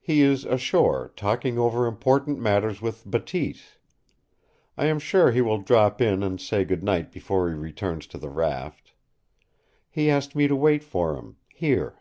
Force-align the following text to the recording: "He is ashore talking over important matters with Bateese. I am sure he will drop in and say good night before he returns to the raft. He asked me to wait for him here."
"He 0.00 0.22
is 0.22 0.44
ashore 0.44 1.12
talking 1.14 1.56
over 1.56 1.86
important 1.86 2.40
matters 2.40 2.82
with 2.82 3.06
Bateese. 3.06 3.78
I 4.76 4.86
am 4.86 4.98
sure 4.98 5.30
he 5.30 5.40
will 5.40 5.58
drop 5.60 6.00
in 6.00 6.24
and 6.24 6.40
say 6.40 6.64
good 6.64 6.82
night 6.82 7.12
before 7.12 7.48
he 7.48 7.54
returns 7.54 8.08
to 8.08 8.18
the 8.18 8.30
raft. 8.30 8.94
He 9.88 10.10
asked 10.10 10.34
me 10.34 10.48
to 10.48 10.56
wait 10.56 10.82
for 10.82 11.14
him 11.16 11.36
here." 11.54 12.00